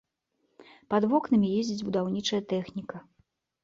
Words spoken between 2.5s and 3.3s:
тэхніка.